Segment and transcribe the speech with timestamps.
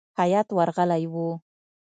[0.19, 1.27] هیات ورغلی وو.